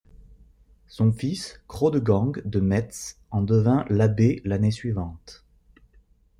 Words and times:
Son 0.87 1.11
fils 1.11 1.61
Chrodegang 1.67 2.31
de 2.43 2.59
Metz 2.59 3.19
en 3.29 3.43
devint 3.43 3.85
l'abbé 3.87 4.41
l'année 4.45 4.71
suivante. 4.71 5.45